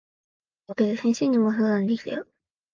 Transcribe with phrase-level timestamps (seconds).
[0.67, 2.25] お陰で先生にも相談できたよ。